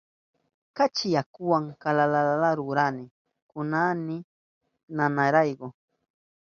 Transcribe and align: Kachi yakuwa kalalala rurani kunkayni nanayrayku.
Kachi 0.75 1.07
yakuwa 1.15 1.59
kalalala 1.81 2.49
rurani 2.59 3.05
kunkayni 3.49 4.17
nanayrayku. 4.95 5.67